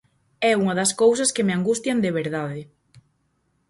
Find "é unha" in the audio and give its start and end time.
0.49-0.77